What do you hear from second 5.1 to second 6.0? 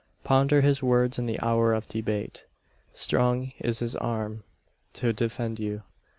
defend you.